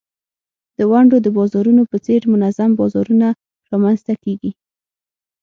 [0.77, 3.27] د ونډو د بازارونو په څېر منظم بازارونه
[3.71, 4.51] رامینځته کیږي.